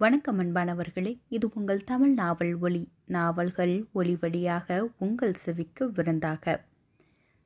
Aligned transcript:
வணக்கம் 0.00 0.38
அன்பானவர்களே 0.38 1.18
இது 1.28 1.50
உங்கள் 1.54 1.84
தமிழ் 1.84 2.12
நாவல் 2.12 2.58
ஒளி 2.60 2.88
நாவல்கள் 3.06 3.86
ஒளி 3.92 4.16
வழியாக 4.20 4.90
உங்கள் 4.98 5.34
செவிக்கு 5.34 5.92
விருந்தாக. 5.92 6.64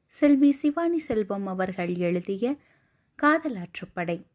செல்வி 0.09 0.53
சிவானி 0.53 0.99
செல்வம் 0.99 1.47
அவர்கள் 1.47 1.97
எழுதிய 1.97 2.57
காதலாற்றுப்படை 3.23 4.27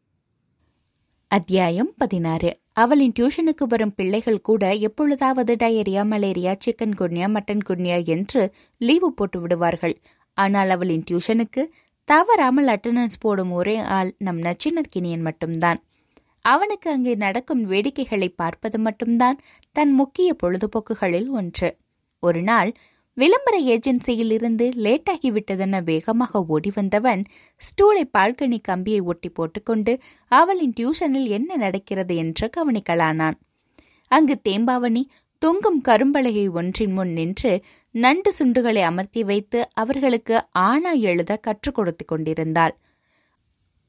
அத்தியாயம் 1.28 1.94
பதினாறு. 1.96 2.60
அவளின் 2.72 3.12
டியூஷனுக்கு 3.20 3.66
வரும் 3.68 3.94
பிள்ளைகள் 3.94 4.40
கூட 4.40 4.74
எப்பொழுதாவது 4.74 5.54
டயரியா 5.54 6.04
மலேரியா 6.06 6.54
சிக்கன் 6.64 6.96
குன்யா 6.98 7.28
மட்டன் 7.28 7.66
குன்யா 7.68 8.06
என்று 8.06 8.54
லீவு 8.78 9.14
போட்டு 9.14 9.40
விடுவார்கள். 9.40 10.00
ஆனால் 10.34 10.70
அவளின் 10.70 11.04
டியூஷனுக்கு 11.10 11.64
தவறாமல் 12.04 12.66
அட்டண்டன்ஸ் 12.66 13.20
போடும் 13.20 13.50
ஒரே 13.50 13.78
ஆள் 13.78 14.14
நம் 14.18 14.42
நச்சினர்கினியன் 14.42 15.20
மட்டும்தான். 15.20 15.82
அவனுக்கு 16.44 16.90
அங்கே 16.90 17.14
நடக்கும் 17.14 17.62
வேடிக்கைகளை 17.70 18.28
பார்ப்பது 18.36 18.78
மட்டும்தான் 18.78 19.38
தன் 19.72 19.92
முக்கிய 19.92 20.36
பொழுதுபோக்குகளில் 20.42 21.28
ஒன்று. 21.28 21.70
ஒரு 22.22 22.42
நாள் 22.42 22.70
விளம்பர 23.16 23.56
ஏஜென்சியில் 23.64 24.32
இருந்து 24.32 24.66
லேட்டாகிவிட்டதென 24.76 25.82
வேகமாக 25.82 26.42
ஓடி 26.46 26.70
வந்தவன் 26.74 27.22
ஸ்டூலை 27.62 28.04
பால்கனி 28.18 28.58
கம்பியை 28.60 29.00
ஒட்டி 29.00 29.28
போட்டுக்கொண்டு 29.28 29.92
அவளின் 30.32 30.74
டியூஷனில் 30.80 31.28
என்ன 31.28 31.56
நடக்கிறது 31.56 32.16
என்று 32.16 32.50
கவனிக்கலானான். 32.56 33.36
அங்கு 34.10 34.36
தேம்பாவணி 34.48 35.02
தொங்கும் 35.42 35.80
கரும்பலகை 35.88 36.46
ஒன்றின் 36.50 36.92
முன் 36.92 37.12
நின்று 37.12 37.52
நண்டு 37.94 38.30
சுண்டுகளை 38.38 38.82
அமர்த்தி 38.82 39.22
வைத்து 39.24 39.60
அவர்களுக்கு 39.72 40.36
ஆனா 40.50 40.92
எழுத 40.92 41.36
கற்றுக் 41.36 41.74
கொடுத்து 41.74 42.04
கொண்டிருந்தாள். 42.04 42.74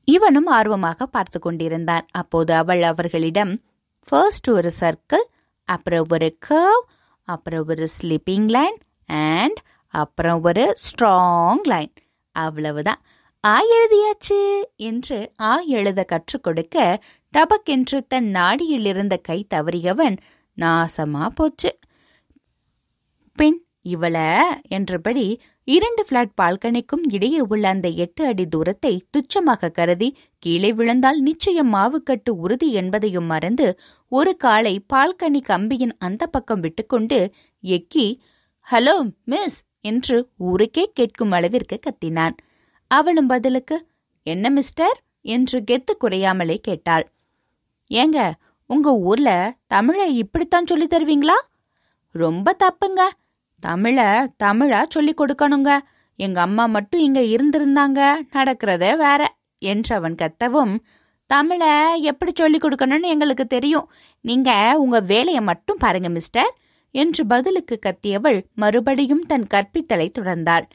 இவனும் 0.06 0.46
ஆர்வமாக 0.46 1.06
பார்த்து 1.06 1.40
கொண்டிருந்தான். 1.40 2.06
அப்போது 2.12 2.54
அவள் 2.54 2.82
அவர்களிடம் 2.82 3.62
ஃபர்ஸ்ட் 4.08 4.50
ஒரு 4.50 4.72
சர்க்கிள் 4.80 5.26
அப்புறம் 5.66 6.06
ஒரு 6.10 6.38
கர்வ் 6.50 6.86
அப்புறம் 7.24 7.66
ஒரு 7.68 7.88
ஸ்லிப்பிங் 8.02 8.50
லைன் 8.50 8.78
அண்ட் 9.06 9.60
அப்புறம் 9.88 10.44
ஒரு 10.44 10.76
ஸ்ட்ராங் 10.84 11.62
லைன் 11.64 11.94
அவ்வளவுதான். 12.32 13.02
ஆ 13.46 13.60
எழுதியாச்சு? 13.62 14.62
என்று 14.76 15.32
ஆ 15.40 15.60
எழுத 15.60 16.04
கற்றுக் 16.04 16.44
கொடுக்க 16.44 17.04
டபக்கென்று 17.38 18.08
தன் 18.08 18.26
நாடியில் 18.26 18.86
இருந்த 18.86 19.18
கை 19.18 19.48
தவறியவன் 19.54 20.18
நாசமா 20.58 21.28
போச்சு. 21.28 21.80
பின் 23.36 23.66
இவள? 23.90 24.40
என்றபடி 24.68 25.42
இரண்டு 25.68 26.06
பிளாட் 26.06 26.36
பால்கனிக்கும் 26.42 27.04
இடையே 27.12 27.40
உள்ள 27.40 27.70
அந்த 27.70 27.88
எட்டு 27.90 28.26
அடி 28.26 28.46
தூரத்தை 28.46 28.94
துச்சமாக 29.12 29.70
கருதி 29.72 30.10
கீழே 30.38 30.72
விழுந்தால் 30.74 31.20
நிச்சயம் 31.20 31.74
மாவுக்கட்டு 31.74 32.30
உறுதி 32.30 32.70
என்பதையும் 32.72 33.26
மறந்து 33.26 33.68
ஒரு 34.12 34.36
காலை 34.36 34.74
பால்கனி 34.94 35.42
கம்பியின் 35.42 35.96
அந்த 35.98 36.26
பக்கம் 36.28 36.60
விட்டுக்கொண்டு 36.60 37.20
எக்கி 37.64 38.08
ஹலோ 38.68 38.96
மிஸ் 39.26 39.60
என்று 39.82 40.18
ஊருக்கே 40.38 40.84
கேட்கும் 40.94 41.32
அளவிற்கு 41.32 41.80
கத்தினான். 41.80 42.36
அவளும் 42.92 43.28
பதிலுக்கு 43.28 43.78
என்ன 44.28 44.50
மிஸ்டர்? 44.50 44.98
என்று 45.22 45.58
கெத்து 45.72 45.94
குறையாமலே 46.02 46.58
கேட்டாள். 46.58 47.06
ஏங்க 47.92 48.20
உங்க 48.70 48.90
ஊர்ல 49.00 49.30
தமிழை 49.68 50.18
இப்படித்தான் 50.18 50.66
சொல்லி 50.66 50.88
தருவீங்களா? 50.88 51.38
ரொம்ப 52.16 52.56
தப்புங்க. 52.64 53.02
தமிழ 53.66 53.98
தமிழா 54.44 54.82
சொல்லிக் 54.88 55.20
கொடுக்கணுங்க. 55.22 55.72
எங்க 56.20 56.42
அம்மா 56.42 56.66
மட்டும் 56.66 57.02
இங்க 57.02 57.22
இருந்திருந்தாங்க 57.22 58.00
நடக்கிறதே 58.34 58.92
வேற 58.98 59.22
என்று 59.62 59.96
அவன் 59.96 60.18
கத்தவும் 60.22 60.74
தமிழ 61.30 61.64
எப்படி 62.02 62.32
சொல்லிக் 62.36 62.64
கொடுக்கணும்னு 62.66 63.12
எங்களுக்கு 63.14 63.46
தெரியும். 63.48 63.88
நீங்க 64.26 64.78
உங்க 64.78 65.00
வேலையை 65.00 65.42
மட்டும் 65.42 65.80
பாருங்க 65.80 66.10
மிஸ்டர் 66.10 66.52
என்று 66.96 67.26
பதிலுக்கு 67.26 67.80
கத்தியவள் 67.86 68.40
மறுபடியும் 68.54 69.26
தன் 69.26 69.48
கற்பித்தலை 69.54 70.08
தொடர்ந்தாள். 70.20 70.66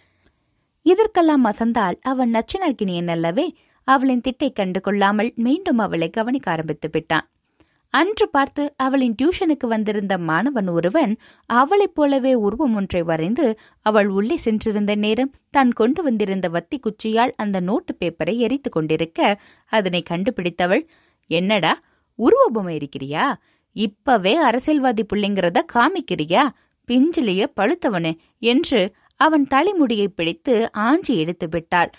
இதற்கெல்லாம் 0.86 1.44
அசந்தால் 1.44 1.96
அவன் 2.02 2.34
நச்சினர்கினியன் 2.34 3.10
அல்லவே 3.10 3.46
அவளின் 3.88 4.20
திட்டை 4.20 4.52
கண்டு 4.52 4.80
கொள்ளாமல் 4.80 5.32
மீண்டும் 5.36 5.78
அவளை 5.78 6.10
கவனிக்க 6.10 6.50
ஆரம்பித்து 6.50 6.88
விட்டான் 6.92 7.26
அன்று 7.96 8.26
பார்த்து 8.28 8.62
அவளின் 8.76 9.14
டியூஷனுக்கு 9.22 9.66
வந்திருந்த 9.66 10.14
மாணவன் 10.18 10.68
ஒருவன் 10.68 11.12
அவளைப் 11.50 11.94
போலவே 11.94 12.32
உருவம் 12.34 12.74
ஒன்றை 12.74 13.02
வரைந்து 13.02 13.46
அவள் 13.86 14.08
உள்ளே 14.08 14.36
சென்றிருந்த 14.36 14.94
நேரம் 14.94 15.34
தான் 15.50 15.72
கொண்டு 15.72 16.02
வந்திருந்த 16.02 16.48
வத்தி 16.48 16.78
குச்சியால் 16.78 17.34
அந்த 17.36 17.60
நோட்டு 17.60 17.94
பேப்பரை 18.00 18.34
எரித்து 18.36 18.70
கொண்டிருக்க 18.70 19.20
அதனை 19.72 20.02
கண்டுபிடித்தவள் 20.10 20.84
என்னடா 21.30 21.72
உருவபொம்மை 22.18 22.74
இருக்கிறியா 22.76 23.26
இப்பவே 23.76 24.34
அரசியல்வாதி 24.40 25.02
பிள்ளைங்கிறத 25.04 25.58
காமிக்கிறியா? 25.72 26.44
பிஞ்சிலேயே 26.88 27.46
பழுத்தவனு 27.56 28.12
என்று 28.42 28.80
அவன் 29.20 29.44
தலைமுடியை 29.46 30.08
பிடித்து 30.08 30.54
ஆஞ்சி 30.80 31.14
எடுத்து 31.16 31.46
விட்டாள். 31.48 31.90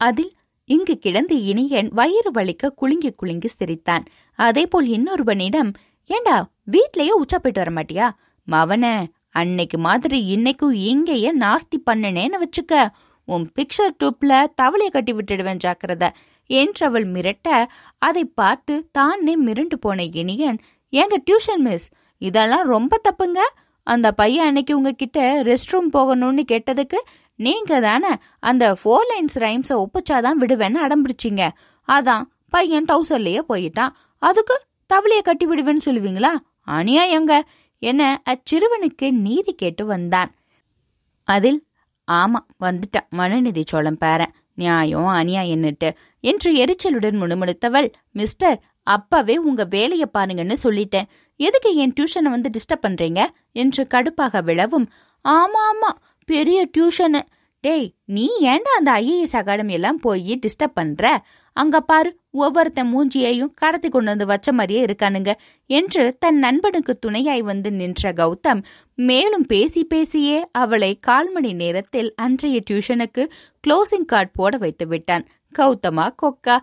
அதில் 0.00 0.32
இங்கு 0.68 0.94
கிடந்து 0.98 1.36
இனியன் 1.44 1.88
வயிறு 1.92 2.30
வலிக்க 2.30 2.70
குலுங்கி 2.74 3.10
குலுங்கி 3.10 3.48
சிரித்தான். 3.48 4.04
அதேபோல் 4.38 4.86
இன்னொருவனிடம் 4.88 5.70
ஏண்டா 6.10 6.36
வீட்லயே 6.70 7.14
உச்சா 7.22 7.38
போயிட்டு 7.38 7.62
வர 7.62 7.70
மாட்டியா? 7.76 8.06
மவன 8.48 8.84
அன்னைக்கு 9.30 9.78
மாதிரி 9.78 10.18
இன்னைக்கும் 10.34 10.76
இங்கேயே 10.90 11.30
நாஸ்தி 11.38 11.78
பண்ணனேன்னு 11.90 12.38
வச்சுக்க. 12.44 12.88
உன் 13.28 13.44
பிக்சர் 13.56 13.94
டூப்ல 14.00 14.32
தவளைய 14.62 14.90
கட்டி 14.90 15.12
விட்டுடுவேன் 15.12 15.60
ஜாக்கிரத 15.64 16.08
என்றவள் 16.50 17.06
மிரட்ட 17.14 17.48
அதை 17.98 18.24
பார்த்து 18.24 18.74
தானே 18.92 19.34
மிரண்டு 19.44 19.76
போன 19.80 20.02
இனியன் 20.20 20.58
ஏங்க 20.92 21.16
டியூஷன் 21.28 21.64
மிஸ் 21.66 21.86
இதெல்லாம் 22.22 22.66
ரொம்ப 22.74 23.00
தப்புங்க. 23.08 23.38
அந்த 23.86 24.08
பையன் 24.12 24.46
அன்னைக்கு 24.46 24.72
உங்ககிட்ட 24.76 25.18
ரெஸ்ட் 25.42 25.72
ரூம் 25.72 25.88
போகணும்னு 25.92 26.42
கேட்டதுக்கு 26.52 26.98
நீங்க 27.38 27.80
தானே 27.80 28.12
அந்த 28.40 28.64
ஃபோர் 28.72 29.08
லைன்ஸ் 29.10 29.36
ரைம்ஸை 29.38 29.76
ஒப்பிச்சாதான் 29.84 30.40
விடுவேன்னு 30.40 30.80
அடம்பிடிச்சிங்க. 30.84 31.48
அதான் 31.88 32.24
பையன் 32.48 32.84
டவுசர்லயே 32.84 33.40
போயிட்டான். 33.48 33.94
அதுக்கு 34.18 34.56
தவளைய 34.94 35.22
கட்டி 35.22 35.46
விடுவேன்னு 35.46 35.84
சொல்லுவீங்களா? 35.84 36.32
அநியாயங்க 36.70 37.40
என 37.78 38.22
அச்சிறுவனுக்கு 38.30 39.10
நீதி 39.10 39.52
கேட்டு 39.52 39.86
வந்தான். 39.86 40.30
அதில் 41.28 41.60
ஆமா 42.12 42.40
வந்துட்டான் 42.60 43.08
மனுநிதி 43.16 43.62
சோழம் 43.66 43.98
பேரன் 43.98 44.34
நியாயம் 44.54 45.06
அநியாயன்னுட்டு 45.06 45.88
என்று 46.20 46.50
எரிச்சலுடன் 46.54 47.18
முணுமுணுத்தவள் 47.20 47.88
மிஸ்டர் 48.10 48.58
அப்பவே 48.82 49.36
உங்க 49.36 49.64
வேலைய 49.64 50.04
பாருங்கன்னு 50.18 50.56
சொல்லிட்டேன். 50.62 51.08
எதுக்கு 51.36 51.74
என் 51.74 51.92
டியூஷனை 51.92 52.30
வந்து 52.34 52.50
டிஸ்டர்ப் 52.50 52.84
பண்றீங்க? 52.86 53.20
என்று 53.52 53.86
கடுப்பாக 53.94 54.42
விழவும் 54.42 54.86
ஆமா 55.24 55.60
ஆமா 55.70 55.90
பெரிய 56.26 56.68
டியூஷனு. 56.78 57.20
டேய் 57.60 57.92
நீ 58.04 58.30
ஏண்டா 58.40 58.70
அந்த 58.78 58.92
ஐஏஎஸ் 58.92 59.36
அகாடமி 59.36 59.72
எல்லாம் 59.72 59.96
போய் 59.96 60.38
டிஸ்டர்ப் 60.46 60.74
பண்ற? 60.74 61.24
அங்க 61.52 61.80
பாரு 61.80 62.18
ஒவ்வொருத்தன் 62.32 62.90
மூஞ்சியையும் 62.92 63.50
கடத்தி 63.54 63.88
கொண்டு 63.88 64.08
வந்து 64.08 64.26
வச்ச 64.26 64.52
மாதிரியே 64.52 64.84
இருக்கானுங்க. 64.84 65.32
என்று 65.66 66.16
தன் 66.18 66.38
நண்பனுக்கு 66.38 66.98
துணையாய் 66.98 67.42
வந்து 67.42 67.72
நின்ற 67.72 68.12
கௌதம் 68.12 68.62
மேலும் 68.94 69.44
பேசி 69.44 69.84
பேசியே 69.84 70.48
அவளை 70.52 70.98
கால் 71.00 71.30
மணி 71.30 71.52
நேரத்தில் 71.52 72.14
அன்றைய 72.14 72.62
டியூஷனுக்கு 72.70 73.28
க்ளோசிங் 73.66 74.04
கார்டு 74.06 74.30
போட 74.32 74.56
வைத்து 74.56 74.86
விட்டான். 74.86 75.26
கௌதமா 75.58 76.06
கொக்கா 76.22 76.58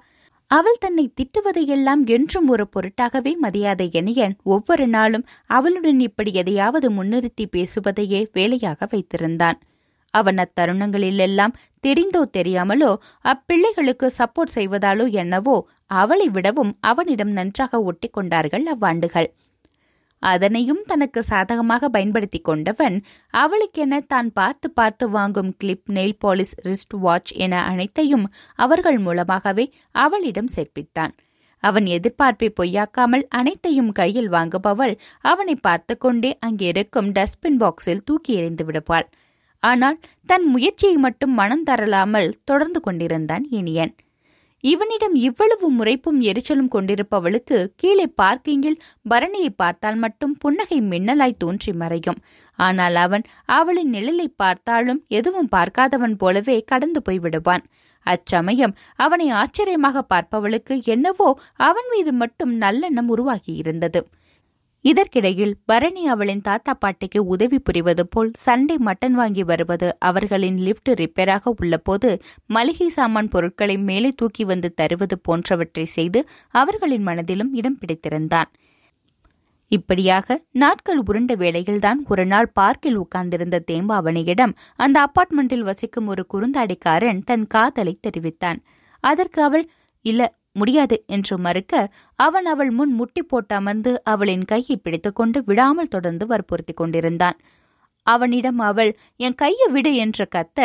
அவள் 0.52 0.80
தன்னை 0.80 1.04
திட்டுவதையெல்லாம் 1.18 2.02
என்றும் 2.06 2.48
ஒரு 2.48 2.64
பொருட்டாகவே 2.74 3.32
மதியாத 3.44 3.82
எனியன். 3.92 4.34
ஒவ்வொரு 4.44 4.86
நாளும் 4.88 5.26
அவளுடன் 5.48 6.00
இப்படி 6.00 6.32
எதையாவது 6.34 6.88
முன்னிறுத்தி 6.92 7.46
பேசுவதையே 7.52 8.22
வேலையாக 8.34 8.88
வைத்திருந்தான். 8.92 9.60
அவன் 10.14 10.36
அத்தருணங்களிலெல்லாம் 10.38 11.54
தெரிந்தோ 11.84 12.22
தெரியாமலோ 12.38 12.92
அப்பிள்ளைகளுக்கு 13.26 14.08
சப்போர்ட் 14.18 14.56
செய்வதாலோ 14.56 15.06
என்னவோ 15.14 15.56
அவளை 16.02 16.28
விடவும் 16.30 16.74
அவனிடம் 16.82 17.32
நன்றாக 17.32 17.82
ஒட்டி 17.82 18.10
கொண்டார்கள் 18.10 18.66
அவ்வாண்டுகள். 18.66 19.30
அதனையும் 20.22 20.84
தனக்கு 20.86 21.24
சாதகமாக 21.24 21.90
பயன்படுத்தி 21.90 22.40
கொண்டவன் 22.40 22.98
அவளுக்கென 23.34 24.00
தான் 24.08 24.30
பார்த்து 24.32 24.72
பார்த்து 24.72 25.10
வாங்கும் 25.10 25.52
clip 25.58 25.90
nail 25.90 26.18
polish 26.26 26.56
wrist 26.64 26.96
watch 27.00 27.32
என 27.36 27.64
அனைத்தையும் 27.64 28.26
அவர்கள் 28.56 28.98
மூலமாகவே 28.98 29.66
அவளிடம் 29.96 30.52
சேர்ப்பித்தான். 30.56 31.14
அவன் 31.64 31.86
எதிர்பார்ப்பை 31.86 32.50
பொய்யாக்காமல் 32.60 33.26
அனைத்தையும் 33.30 33.92
கையில் 33.92 34.30
வாங்குபவள் 34.30 34.94
அவனை 35.22 35.56
பார்த்து 35.56 35.98
கொண்டே 35.98 36.38
அங்கிருக்கும் 36.40 37.10
டஸ்ட்பின் 37.12 37.60
பாக்ஸில் 37.60 38.06
தூக்கி 38.06 38.34
எறிந்து 38.34 38.66
விடுவாள். 38.66 39.08
ஆனால் 39.64 39.98
தன் 40.26 40.46
முயற்சியை 40.46 40.96
மட்டும் 40.98 41.34
மனம் 41.34 41.66
தரலாமல் 41.70 42.30
தொடர்ந்து 42.44 42.80
கொண்டிருந்தான் 42.80 43.46
இனியன். 43.50 43.94
இவனிடம் 44.64 45.16
இவ்வளவு 45.28 45.68
முறைப்பும் 45.72 46.20
எரிச்சலும் 46.22 46.72
கொண்டிருப்பவளுக்கு 46.72 47.58
கீழே 47.76 48.06
பார்க்கிங்கில் 48.22 48.82
பரணியை 49.10 49.52
பார்த்தால் 49.56 49.96
மட்டும் 49.96 50.34
புன்னகை 50.38 50.80
மின்னலாய் 50.82 51.38
தோன்றி 51.38 51.72
மறையும். 51.74 52.20
ஆனால் 52.60 52.96
அவன் 52.96 53.24
அவளின் 53.58 53.94
நிழலை 53.94 54.28
பார்த்தாலும் 54.36 55.02
எதுவும் 55.08 55.50
பார்க்காதவன் 55.52 56.16
போலவே 56.16 56.58
கடந்து 56.64 57.02
போய் 57.02 57.20
விடுவான். 57.20 57.66
அச்சமயம் 58.06 58.76
அவனை 58.96 59.30
ஆச்சரியமாக 59.42 60.04
பார்ப்பவளுக்கு 60.10 60.76
என்னவோ 60.86 61.30
அவன் 61.68 61.90
மீது 61.92 62.14
மட்டும் 62.14 62.54
நல்லெண்ணம் 62.62 63.12
உருவாகியிருந்தது. 63.16 64.02
இதற்கிடையில் 64.86 65.54
பரணி 65.66 66.08
அவளின் 66.08 66.42
தாத்தா 66.42 66.74
பாட்டிக்கு 66.74 67.26
உதவி 67.26 67.60
புரிவது 67.60 68.08
போல் 68.08 68.32
சண்டை 68.38 68.78
மட்டன் 68.86 69.12
வாங்கி 69.12 69.44
வருவது 69.44 70.00
அவர்களின் 70.00 70.58
லிப்ட் 70.58 70.92
ரிப்பேராக 70.92 71.54
உள்ளபோது 71.62 72.10
மளிகை 72.46 72.90
சாமான் 72.90 73.28
பொருட்களை 73.28 73.78
மேலே 73.78 74.12
தூக்கி 74.12 74.44
வந்து 74.44 74.74
தருவது 74.74 75.20
போன்றவற்றை 75.20 75.86
செய்து 75.86 76.22
அவர்களின் 76.54 77.02
மனதிலும் 77.02 77.54
இடம் 77.54 77.78
பிடித்திருந்தான். 77.78 78.50
இப்படியாக 79.72 80.44
நாட்கள் 80.52 81.02
உருண்ட 81.02 81.36
வேளையில்தான் 81.36 82.00
ஒரு 82.08 82.26
நாள் 82.26 82.50
பார்க்கில் 82.54 82.96
உட்கார்ந்திருந்த 82.96 83.64
தேம்பாவணியிடம் 83.72 84.54
அந்த 84.76 84.98
அப்பார்ட்மெண்டில் 85.06 85.60
வசிக்கும் 85.60 86.08
ஒரு 86.08 86.26
குறுந்தாடிக்காரன் 86.34 87.22
தன் 87.24 87.48
காதலை 87.48 87.98
தெரிவித்தான். 88.02 88.60
அதற்கு 89.04 89.42
அவள் 89.44 89.66
இல்ல 90.06 90.22
முடியாது 90.56 90.96
என்று 91.08 91.36
மறுக்க 91.38 91.74
அவன் 92.20 92.46
அவள் 92.46 92.72
முன் 92.72 92.94
முட்டி 92.94 93.22
போட்டு 93.24 93.56
அமர்ந்து 93.56 93.92
அவளின் 94.04 94.46
கையை 94.46 94.76
பிடித்துக்கொண்டு 94.78 95.40
விடாமல் 95.46 95.88
தொடர்ந்து 95.88 96.26
வற்புறுத்திக் 96.26 96.80
கொண்டிருந்தான். 96.82 97.38
அவனிடம் 98.08 98.60
அவள் 98.60 98.92
என் 99.20 99.36
கையை 99.36 99.68
விடு 99.68 99.92
என்று 99.96 100.26
கத்த 100.36 100.60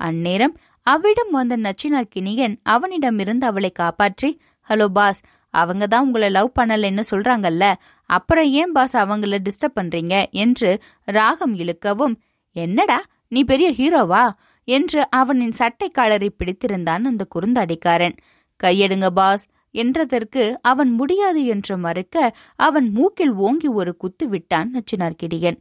அந்நேரம் 0.00 0.54
அவ்விடம் 0.86 1.30
வந்த 1.30 1.54
நச்சினார் 1.56 2.12
கிணியன் 2.14 2.54
அவனிடமிருந்து 2.62 3.46
அவளை 3.46 3.70
காப்பாற்றி 3.72 4.30
ஹலோ 4.68 4.86
பாஸ் 4.88 5.20
அவங்க 5.54 5.84
தான் 5.86 6.04
உங்களை 6.06 6.28
லவ் 6.30 6.56
பண்ணலன்னு 6.60 7.02
சொல்றாங்கல்ல 7.10 7.64
அப்புறம் 8.10 8.48
ஏன் 8.60 8.72
பாஸ் 8.72 8.94
அவங்கள 8.96 9.38
டிஸ்டர்ப் 9.46 9.76
பண்றீங்க? 9.80 10.14
என்று 10.34 10.70
ராகம் 11.08 11.54
இழுக்கவும் 11.54 12.14
என்னடா 12.56 12.98
நீ 13.28 13.40
பெரிய 13.44 13.68
ஹீரோவா? 13.70 14.24
என்று 14.68 15.00
அவனின் 15.10 15.52
சட்டை 15.52 15.88
காலரை 15.88 16.28
பிடித்திருந்தான் 16.30 17.08
அந்த 17.10 17.22
குறுந்தடிக்காரன். 17.34 18.16
கையெடுங்க 18.62 19.08
பாஸ் 19.10 19.44
என்றதற்கு 19.74 20.42
அவன் 20.62 20.90
முடியாது 20.92 21.42
என்று 21.46 21.76
மறுக்க 21.76 22.16
அவன் 22.58 22.88
மூக்கில் 22.92 23.34
ஓங்கி 23.40 23.68
ஒரு 23.72 23.92
குத்து 23.96 24.26
விட்டான் 24.28 24.70
நச்சினார்கிடியன் 24.74 25.60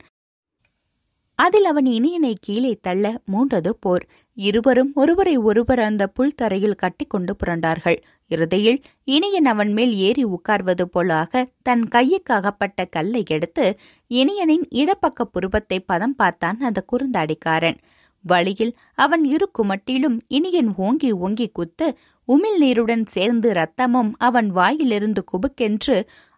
அதில் 1.40 1.66
அவன் 1.66 1.88
இனியனை 1.88 2.32
கீழே 2.42 2.72
தள்ள 2.82 3.06
மூன்றது 3.32 3.72
போர். 3.80 4.04
இருவரும் 4.38 4.92
ஒருவரை 4.94 5.34
ஒருவர் 5.38 5.80
அந்த 5.80 6.04
புல் 6.08 6.36
தரையில் 6.36 6.76
கட்டிக்கொண்டு 6.76 7.34
புரண்டார்கள். 7.36 7.98
இறுதியில் 8.32 8.78
இனியன் 9.08 9.46
அவன் 9.46 9.72
மேல் 9.74 9.94
ஏறி 10.00 10.24
உட்கார்வது 10.26 10.86
போலாக 10.94 11.44
தன் 11.64 11.84
கையுக்கு 11.92 12.32
அகப்பட்ட 12.32 12.86
கல்லை 12.86 13.24
எடுத்து 13.28 13.66
இனியனின் 14.12 14.66
இடப்பக்க 14.74 15.26
புருவத்தை 15.32 15.80
பதம் 15.86 16.16
பார்த்தான் 16.16 16.60
அந்த 16.60 16.86
குறுந்தாடிக்காரன். 16.92 17.80
வழியில் 18.26 18.74
அவன் 18.96 19.24
இரு 19.26 19.48
குமட்டிலும் 19.60 20.18
இனியன் 20.28 20.72
ஓங்கி 20.78 21.12
ஓங்கி 21.22 21.48
குத்து 21.54 21.88
உமிழ் 22.28 22.58
நீருடன் 22.58 23.06
சேர்ந்து 23.06 23.52
ரத்தமும் 23.52 24.12
அவன் 24.18 24.50
வாயிலிருந்து 24.50 25.24
குபுக்கென்று 25.24 25.98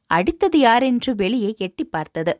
அடித்தது 0.10 0.58
யாரென்று 0.58 1.16
வெளியே 1.16 1.54
எட்டி 1.58 1.86
பார்த்தது. 1.86 2.34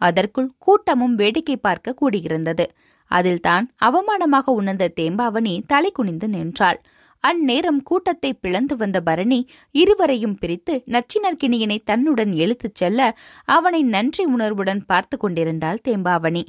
அதற்குள் 0.00 0.50
கூட்டமும் 0.58 1.14
வேடிக்கை 1.14 1.56
பார்க்க 1.56 1.96
கூடியிருந்தது. 2.00 2.64
அதில்தான் 3.10 3.64
அவமானமாக 3.84 4.50
உணர்ந்த 4.50 4.92
தேம்பாவணி 5.00 5.54
தலை 5.66 5.90
குனிந்து 5.92 6.28
நின்றாள். 6.28 6.80
அந்நேரம் 7.24 7.80
கூட்டத்தை 7.82 8.30
பிளந்து 8.34 8.76
வந்த 8.76 9.00
பரணி 9.00 9.38
இருவரையும் 9.70 10.34
பிரித்து 10.34 10.74
நச்சினர்கிணியனை 10.86 11.78
தன்னுடன் 11.84 12.32
இழுத்துச் 12.32 12.74
செல்ல 12.74 13.16
அவனை 13.48 13.82
நன்றி 13.82 14.24
உணர்வுடன் 14.24 14.82
பார்த்து 14.86 15.16
கொண்டிருந்தாள் 15.16 15.80
தேம்பாவணி. 15.88 16.44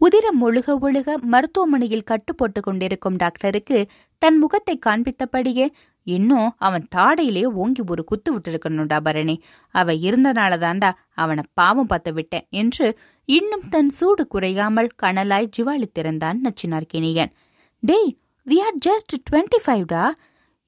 உதிரம் 0.00 0.40
ஒழுக 0.42 0.74
ஒழுக 0.80 1.14
மருத்துவமனையில் 1.22 2.04
கட்டு 2.04 2.34
போட்டு 2.34 2.60
கொண்டிருக்கும் 2.60 3.16
டாக்டருக்கு 3.16 3.78
தன் 4.22 4.38
முகத்தை 4.38 4.78
காண்பித்தபடியே 4.86 5.66
இன்னும் 6.06 6.54
அவன் 6.58 6.84
தாடையிலே 6.96 7.44
ஓங்கி 7.62 7.82
ஒரு 7.86 8.04
குத்து 8.04 8.30
விட்டிருக்கணும்டா 8.34 8.98
பரணி. 9.00 9.34
அவ 9.74 9.94
இருந்தனால 10.06 10.52
தாண்டா 10.58 10.90
அவனை 11.14 11.42
பாவம் 11.52 11.86
பார்த்து 11.86 12.12
விட்டேன் 12.12 12.46
என்று 12.50 12.86
இன்னும் 13.28 13.68
தன் 13.68 13.88
சூடு 13.88 14.26
குறையாமல் 14.26 14.90
கனலாய் 15.02 15.52
ஜிவாளித்திருந்தான் 15.56 16.38
நச்சினார்கினியன் 16.46 17.32
டேய் 17.82 18.10
வி 18.46 18.58
ஆர் 18.58 18.78
ஜஸ்ட் 18.86 19.14
டுவெண்ட்டி 19.30 19.60
ஃபைவ்டா 19.66 20.04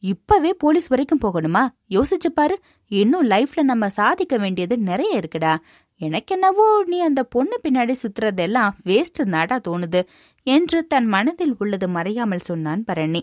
இப்பவே 0.02 0.50
போலீஸ் 0.58 0.88
வரைக்கும் 0.88 1.22
போகணுமா? 1.24 1.62
யோசிச்சு 1.90 2.30
பாரு 2.34 2.54
இன்னும் 2.90 3.26
லைஃப்ல 3.28 3.62
நம்ம 3.62 3.88
சாதிக்க 3.88 4.34
வேண்டியது 4.36 4.78
நிறைய 4.78 5.20
இருக்குடா. 5.20 5.54
எனக்கென்னவோ 6.00 6.66
நீ 6.84 6.98
அந்த 7.00 7.22
பொண்ணு 7.24 7.56
பின்னாடி 7.62 7.94
சுத்துறதெல்லாம் 8.02 8.70
வேஸ்ட் 8.84 9.20
நாடா 9.24 9.60
தோணுது 9.68 10.00
என்று 10.46 10.86
தன் 10.86 11.06
மனதில் 11.06 11.54
உள்ளது 11.58 11.88
மறையாமல் 11.88 12.46
சொன்னான் 12.50 12.84
பரணி. 12.84 13.22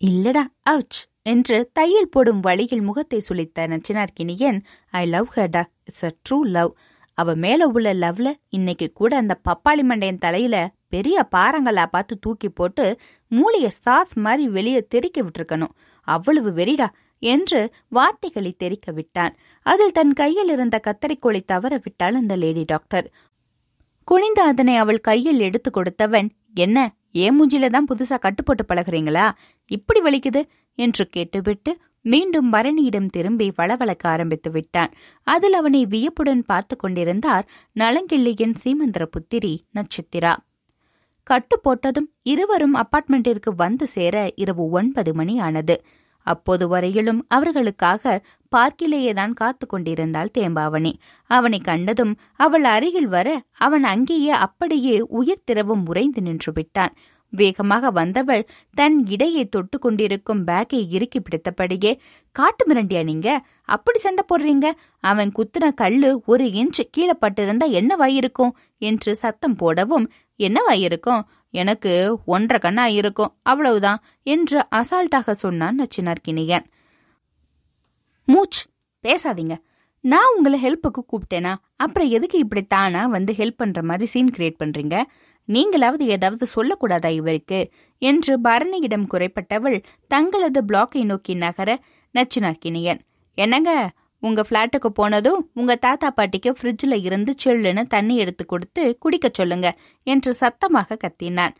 இல்லடா 0.00 0.42
அவுச் 0.70 0.98
என்று 1.22 1.70
தையல் 1.72 2.10
போடும் 2.10 2.40
வழியில் 2.40 2.82
முகத்தை 2.82 3.18
சுளித்த 3.28 3.66
நச்சினார்கினியன் 3.66 4.58
ஐ 4.90 5.02
லவ் 5.06 5.28
ஹர்டா 5.36 5.62
இட்ஸ் 5.84 6.04
அ 6.04 6.10
ட்ரூ 6.24 6.38
லவ். 6.56 6.72
அவ 7.18 7.34
மேல 7.34 7.66
உள்ள 7.66 7.88
லவ்ல 7.94 8.28
இன்னைக்கு 8.48 8.86
கூட 8.92 9.12
அந்த 9.16 9.34
பப்பாளி 9.48 9.82
மண்டையன் 9.82 10.18
தலையில 10.18 10.56
பெரிய 10.88 11.28
பாறங்களா 11.36 11.84
பார்த்து 11.86 12.14
தூக்கி 12.18 12.48
போட்டு 12.48 12.86
மூளைய 13.30 13.66
சாஸ் 13.66 14.14
மாதிரி 14.16 14.48
வெளியே 14.48 14.80
தெறிக்க 14.86 15.22
விட்டுருக்கணும். 15.22 15.74
அவ்வளவு 16.08 16.50
வெறிடா 16.50 16.88
என்று 17.22 17.60
வார்த்தைகளை 17.88 18.52
தெரிக்க 18.56 18.92
விட்டான். 18.92 19.34
அதில் 19.66 19.92
தன் 19.92 20.12
கையில் 20.12 20.48
இருந்த 20.48 20.76
கத்தரிக்கோளை 20.86 21.40
தவற 21.44 21.74
விட்டாள் 21.82 22.14
அந்த 22.14 22.36
லேடி 22.36 22.64
டாக்டர். 22.66 23.06
குனிந்த 24.08 24.40
அதனை 24.42 24.76
அவள் 24.76 25.00
கையில் 25.00 25.40
எடுத்து 25.40 25.70
கொடுத்தவன் 25.70 26.28
என்ன 26.54 26.78
ஏன் 27.14 27.36
மூஞ்சில 27.38 27.70
தான் 27.70 27.88
புதுசா 27.94 28.16
கட்டுப்போட்டு 28.18 28.64
பழகுறீங்களா? 28.68 29.26
இப்படி 29.70 30.00
வலிக்குது? 30.02 30.42
என்று 30.78 31.04
கேட்டுவிட்டு 31.08 31.72
மீண்டும் 32.04 32.48
பரணியிடம் 32.52 33.10
திரும்பி 33.10 33.52
வளவளக்க 33.56 34.04
ஆரம்பித்து 34.08 34.50
விட்டான். 34.50 34.90
அதில் 35.26 35.52
அவனை 35.52 35.86
வியப்புடன் 35.86 36.42
பார்த்து 36.42 36.76
கொண்டிருந்தார் 36.76 37.46
நலங்கிள்ளியின் 37.76 38.54
சீமந்திர 38.64 39.04
புத்திரி 39.14 39.54
நட்சத்திரா. 39.74 40.32
கட்டு 41.26 41.56
போட்டதும் 41.60 42.08
இருவரும் 42.22 42.74
அப்பார்ட்மெண்டிற்கு 42.74 43.50
வந்து 43.56 43.86
சேர 43.86 44.30
இரவு 44.34 44.68
ஒன்பது 44.70 45.14
மணி 45.14 45.38
ஆனது 45.38 45.76
அப்போது 46.24 46.68
வரையிலும் 46.68 47.20
அவர்களுக்காக 47.28 48.14
பார்க்கிலேயேதான் 48.52 49.32
காத்து 49.32 49.66
கொண்டிருந்தாள் 49.66 50.34
தேம்பாவணி. 50.38 50.92
அவனை 51.30 51.58
கண்டதும் 51.58 52.14
அவள் 52.36 52.64
அருகில் 52.64 53.08
வர 53.08 53.28
அவன் 53.58 53.84
அங்கேயே 53.84 54.30
அப்படியே 54.46 54.94
உயிர் 55.00 55.44
திரவம் 55.44 55.84
உறைந்து 55.86 56.22
நின்று 56.22 56.52
விட்டான். 56.52 56.94
வேகமாக 57.32 57.90
வந்தவள் 57.90 58.42
தன் 58.74 59.06
இடையை 59.06 59.44
தொட்டு 59.44 59.78
கொண்டிருக்கும் 59.78 60.42
பேக்கை 60.46 60.80
இறுக்கி 60.90 61.20
பிடித்தபடியே 61.20 61.92
காட்டு 62.34 62.62
மிரண்டியா 62.66 63.02
நீங்க? 63.02 63.28
அப்படி 63.64 63.98
சண்டை 63.98 64.24
போடுறீங்க? 64.28 64.66
அவன் 65.04 65.32
குத்துன 65.38 65.72
கல்லு 65.74 66.10
ஒரு 66.26 66.44
இன்ச் 66.44 66.80
கீழே 66.90 67.14
பட்டிருந்தா 67.20 67.66
என்னவாயிருக்கும்? 67.70 68.54
என்று 68.78 69.14
சத்தம் 69.14 69.56
போடவும் 69.56 70.06
என்னவா 70.38 70.72
இருக்கும்? 70.78 71.28
எனக்கு 71.50 72.18
ஒன்றரை 72.26 72.58
கண்ணா 72.58 72.86
இருக்கும். 72.86 73.34
அவ்வளவுதான் 73.42 74.02
என்று 74.22 74.66
அசால்ட்டாக 74.76 75.30
சொன்னான் 75.30 75.78
நச்சினார்கினியன் 75.80 76.64
மூச் 78.28 78.60
பேசாதீங்க. 79.04 79.56
நான் 80.00 80.32
உங்களை 80.36 80.58
ஹெல்ப்புக்கு 80.64 81.02
கூப்பிட்டேனா? 81.12 81.54
அப்புறம் 81.76 82.08
எதுக்கு 82.08 82.38
இப்படி 82.38 82.62
தானா 82.62 83.06
வந்து 83.06 83.32
ஹெல்ப் 83.32 83.56
பண்ற 83.56 83.82
மாதிரி 83.82 84.06
சீன் 84.06 84.34
கிரியேட் 84.36 84.60
பண்றீங்க? 84.64 85.02
நீங்களாவது 85.48 86.00
ஏதாவது 86.00 86.46
சொல்லக்கூடாதா 86.56 87.08
இவருக்கு? 87.08 87.70
என்று 87.98 88.40
பரணியிடம் 88.40 89.06
குறைப்பட்டவள் 89.14 89.82
தங்களது 90.06 90.64
பிளாக்கை 90.64 91.04
நோக்கி 91.04 91.34
நகர 91.34 91.78
நச்சினார்கினியன் 92.14 92.98
என்னங்க 93.34 93.90
உங்க 94.24 94.40
ஃப்ளாட்டுக்கு 94.48 94.90
போனதும் 94.94 95.40
உங்க 95.54 95.72
தாத்தா 95.76 96.08
பாட்டிக்கு 96.10 96.50
ஃப்ரிட்ஜில் 96.50 96.96
இருந்து 97.04 97.32
சில்லுன்னு 97.44 97.82
தண்ணி 97.86 98.14
எடுத்து 98.16 98.44
கொடுத்து 98.46 98.82
குடிக்க 98.98 99.26
சொல்லுங்க 99.32 99.68
என்று 100.06 100.32
சத்தமாக 100.34 100.98
கத்தினான். 101.04 101.54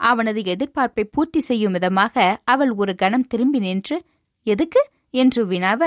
அவனது 0.00 0.40
எதிர்பார்ப்பை 0.52 1.04
பூர்த்தி 1.10 1.40
செய்யும் 1.40 1.72
விதமாக 1.72 2.16
அவள் 2.44 2.72
ஒரு 2.72 2.94
கணம் 2.94 3.26
திரும்பி 3.26 3.58
நின்று 3.58 3.96
எதுக்கு? 4.46 4.82
என்று 5.14 5.42
வினாவ 5.46 5.82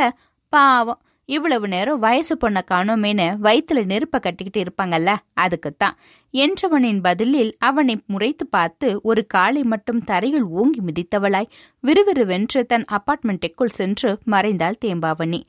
பாவம் 0.53 1.01
இவ்வளவு 1.29 1.67
நேரம் 1.67 1.99
வயசு 1.99 2.33
பொண்ண 2.37 2.59
காணோமேனு 2.71 3.27
வயிற்றுல 3.41 3.83
நெருப்ப 3.91 4.19
கட்டிக்கிட்டு 4.19 4.59
இருப்பாங்கல்ல 4.63 5.11
அதுக்குத்தான் 5.33 5.95
என்றவனின் 6.33 6.99
பதிலில் 7.01 7.51
அவனை 7.59 7.95
முறைத்து 8.07 8.45
பார்த்து 8.47 8.87
ஒரு 9.01 9.21
காலை 9.25 9.63
மட்டும் 9.63 10.01
தரையில் 10.03 10.47
ஓங்கி 10.53 10.81
மிதித்தவளாய் 10.81 11.51
விறுவிறுவென்று 11.83 12.61
தன் 12.65 12.85
அப்பார்ட்மெண்ட்டுக்குள் 12.91 13.77
சென்று 13.79 14.11
மறைந்தாள் 14.31 14.81
தேம்பாவணி. 14.85 15.41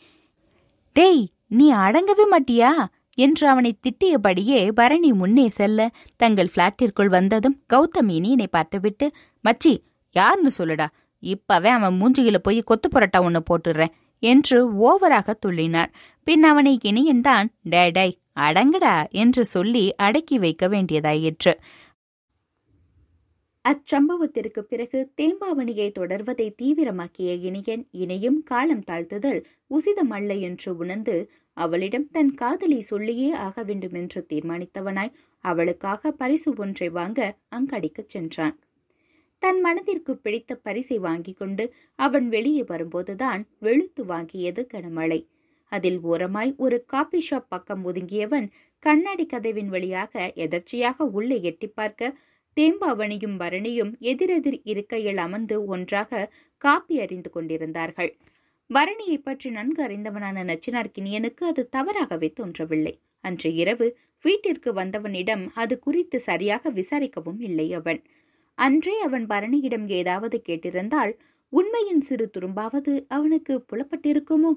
டேய் 0.96 1.22
நீ 1.48 1.72
அடங்கவே 1.74 2.24
மாட்டியா? 2.30 2.70
என்று 3.18 3.48
அவனை 3.48 3.70
திட்டியபடியே 3.82 4.70
பரணி 4.70 5.12
முன்னே 5.12 5.48
செல்ல 5.48 5.90
தங்கள் 6.16 6.50
பிளாட்டிற்குள் 6.54 7.06
வந்ததும் 7.06 7.56
கௌதமினி 7.72 8.30
என்னை 8.30 8.46
பார்த்துவிட்டு 8.46 9.06
மச்சி 9.44 9.72
யாருன்னு 10.16 10.50
சொல்லுடா? 10.58 10.86
இப்பவே 11.22 11.68
அவன் 11.68 11.98
மூஞ்சியில 12.00 12.38
போய் 12.38 12.60
கொத்து 12.60 12.88
புரட்டா 12.88 13.20
ஒன்று 13.20 13.42
போட்டுடுறேன் 13.50 13.94
என்று 14.22 14.58
ஓவராக 14.78 15.34
துள்ளினார். 15.46 15.90
பின் 16.24 16.42
அவனை 16.42 16.78
இனியன்தான் 16.84 17.48
டே 17.62 17.90
டை 17.90 18.18
அடங்கடா 18.40 19.10
என்று 19.10 19.44
சொல்லி 19.44 19.94
அடக்கி 19.96 20.38
வைக்க 20.38 20.68
வேண்டியதாயிற்று. 20.68 21.54
அச்சம்பவத்திற்கு 23.64 24.60
பிறகு 24.62 24.98
தேம்பாவணியை 25.16 25.86
தொடர்வதை 25.98 26.46
தீவிரமாக்கிய 26.62 27.30
இனியன் 27.42 27.84
இனியும் 27.90 28.42
காலம் 28.42 28.82
தாழ்த்துதல் 28.90 29.40
உசிதமல்ல 29.70 30.40
என்று 30.40 30.76
உணர்ந்து 30.76 31.14
அவளிடம் 31.56 32.10
தன் 32.10 32.34
காதலை 32.34 32.80
சொல்லியே 32.80 33.32
ஆக 33.38 33.62
வேண்டும் 33.62 33.92
என்று 33.92 34.26
தீர்மானித்தவனாய் 34.32 35.14
அவளுக்காக 35.44 36.12
பரிசு 36.12 36.52
ஒன்றை 36.56 36.88
வாங்க 36.88 37.20
அங்கடிக்குச் 37.56 38.08
சென்றான். 38.08 38.56
தன் 39.42 39.60
மனதிற்கு 39.60 40.12
பிடித்த 40.16 40.56
பரிசை 40.56 40.98
வாங்கிக் 40.98 41.36
கொண்டு 41.36 41.64
அவன் 41.98 42.28
வெளியே 42.28 42.64
வரும்போதுதான் 42.66 43.42
வெளுத்து 43.58 44.04
வாங்கியது 44.04 44.62
கனமழை. 44.72 45.20
அதில் 45.72 46.00
ஓரமாய் 46.02 46.54
ஒரு 46.56 46.84
காபி 46.84 47.20
ஷாப் 47.30 47.48
பக்கம் 47.48 47.82
ஒதுங்கியவன் 47.84 48.46
கண்ணாடி 48.82 49.26
கதவின் 49.26 49.68
வழியாக 49.68 50.32
எதர்ச்சியாக 50.36 51.04
உள்ளே 51.10 51.42
எட்டி 51.42 51.68
பார்க்க 51.70 52.16
தேம்பாவணியும் 52.56 53.36
பரணியும் 53.38 53.92
எதிரெதிர் 53.98 54.60
இருக்கையில் 54.64 55.16
அமர்ந்து 55.16 55.64
ஒன்றாக 55.64 56.30
காப்பி 56.58 57.00
அறிந்து 57.00 57.30
கொண்டிருந்தார்கள். 57.30 58.12
பரணியை 58.70 59.18
பற்றி 59.22 59.50
நன்கு 59.50 59.80
அறிந்தவனான 59.84 60.44
நச்சினார்கினியனுக்கு 60.44 61.44
அது 61.44 61.68
தவறாகவே 61.68 62.32
தோன்றவில்லை. 62.32 62.94
அன்று 63.20 63.54
இரவு 63.54 63.86
வீட்டிற்கு 64.24 64.72
வந்தவனிடம் 64.72 65.44
அது 65.54 65.78
குறித்து 65.78 66.20
சரியாக 66.20 66.70
விசாரிக்கவும் 66.70 67.40
இல்லை 67.40 67.72
அவன். 67.72 68.00
அன்றே 68.58 69.00
அவன் 69.00 69.26
பரணியிடம் 69.26 69.86
ஏதாவது 69.90 70.42
கேட்டிருந்தால் 70.48 71.12
உண்மையின் 71.52 72.00
சிறு 72.00 72.30
துரும்பாவது 72.36 72.92
அவனுக்கு 73.08 73.64
புலப்பட்டிருக்குமோ? 73.72 74.52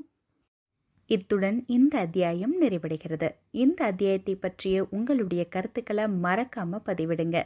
இத்துடன் 1.10 1.66
இந்த 1.68 1.94
அத்தியாயம் 1.98 2.62
நிறைவடைகிறது. 2.62 3.30
இந்த 3.51 3.80
அத்தியாயத்தை 3.86 4.36
பற்றிய 4.36 4.88
உங்களுடைய 4.89 5.44
கருத்துக்களை 5.48 6.06
மறக்காம 6.24 6.80
பதிவிடுங்க. 6.86 7.38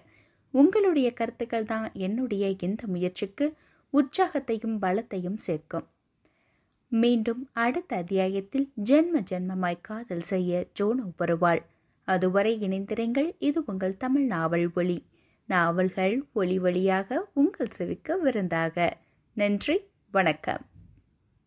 உங்களுடைய 0.52 1.14
கருத்துக்கள் 1.14 1.66
தான் 1.66 1.92
என்னுடைய 1.94 2.54
இந்த 2.60 2.88
முயற்சிக்கு 2.88 3.54
உற்சாகத்தையும் 3.94 4.78
பலத்தையும் 4.82 5.38
சேர்க்கும். 5.38 5.88
மீண்டும் 6.88 7.50
அடுத்த 7.54 7.96
அத்தியாயத்தில் 7.96 8.72
ஜென்ம 8.84 9.22
ஜென்மமாய் 9.32 9.82
காதல் 9.82 10.22
செய்ய 10.22 10.68
ஜோனோ 10.80 11.12
வருவாள். 11.18 11.66
அதுவரை 12.04 12.60
இணைந்திருங்கள். 12.60 13.36
இது 13.40 13.64
உங்கள் 13.66 13.98
தமிழ் 13.98 14.26
நாவல் 14.26 14.72
ஒளி 14.76 15.06
நாவல்கள் 15.46 16.26
ஒளி 16.34 16.60
வழியாக 16.60 17.28
உங்கள் 17.34 17.72
செவிக்க 17.78 18.20
விருந்தாக. 18.20 18.98
நன்றி. 19.34 19.80
வணக்கம். 20.12 20.66